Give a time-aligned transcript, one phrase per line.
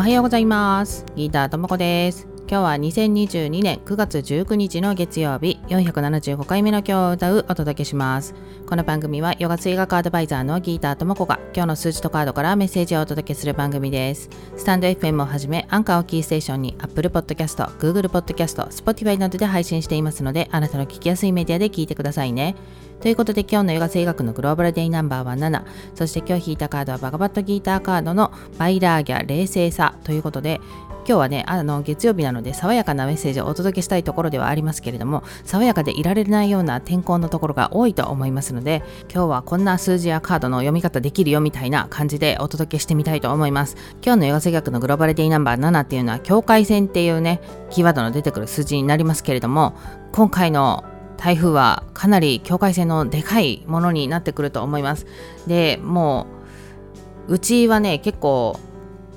[0.00, 1.04] おはようございます。
[1.14, 2.29] ギターともこです。
[2.50, 8.34] 今日は2022年9月19日の月曜日475回目の今日を歌うお届けします。
[8.66, 14.30] この番組はヨガ追学アドバイザーのギーターともこが今日の数字とカードからメッセージをお届けする番組です。
[14.56, 22.56] スタンド FM をはじめアンカーをキーステーションに Apple Podcast、Google Podcast、Spotify などで配信していますのであなたの聞きやすいメディアで聞いてくださいね。
[23.00, 25.62] ということで今日のヨガ声楽のグローバルデイナンバーは7
[25.94, 30.60] そして今日引いたカードはバガバットギーターカードのバイラーギャ冷静さということで
[31.06, 38.82] 今日はねあの月曜日なので爽やかなメッセージをお届けしたいところではありますけれども爽やかでいられないような天候のところが多いと思いますので
[39.12, 47.40] 今日はこんな数字やカードの読み方できるよみたいな感じでお届けしてみたいと思います今日のヨガ声楽のグローバルデイナンバー7っていうのは境界線っていうね
[47.70, 49.74] キーワードの出てくる数字になりますけれども
[50.12, 50.84] 今回の
[51.20, 55.06] 台風はかなり境界線のでかいものになってくると思います。
[55.46, 56.26] でも
[57.28, 58.58] ううちはね結構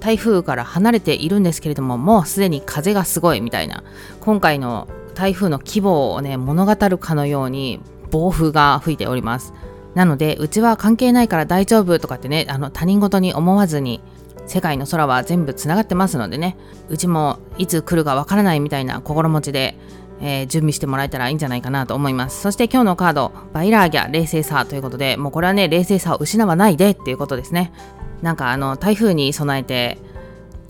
[0.03, 3.85] 台風から離れているんですけれどももうすでに風がすごいみたいな
[4.19, 7.79] 今回の台風の規模をね物語るかのように
[8.11, 9.53] 暴風が吹いております。
[9.95, 14.01] なのでうちは関係ないから大丈夫とかってねあの他人事に思わずに
[14.45, 16.57] 世界の空は全部つながってますのでね
[16.89, 19.77] うちもいつ来るかわからないみたいな心持ちで
[20.23, 22.41] えー、準備してもらえたらいいんじゃないかなと思います。
[22.41, 27.73] そして今日のカード、バイラーギャ冷静さということで、もうこれはね、冷静さを失わないでっていうことですね。
[28.21, 29.97] なんかあの、台風に備えて、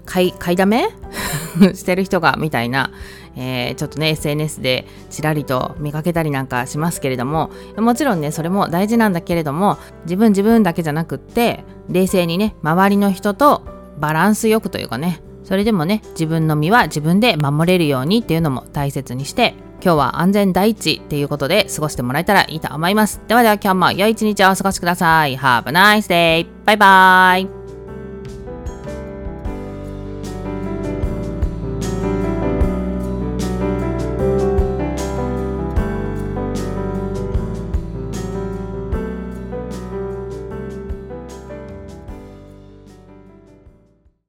[0.06, 0.90] 買い、買いだめ？
[1.76, 2.92] してる人がみたいな、
[3.36, 13.64] えー、ちょっとね SNS でちらりと見かけたりなんかしますけれどももちろんねそれも大事なんだけれども自分自分だけじゃなくって冷静にね周りの人と
[14.00, 23.22] バランスよくというかねそれでもね自分の身は自分で守れるようにっていうのも大切にして今日は安全第一っていうことで過ごしてもらえたらいいと思います。
[23.27, 25.38] ではでは今日も良い一日をお過ごしください。
[25.38, 26.47] Have a nice day!
[26.66, 27.62] バイバイ。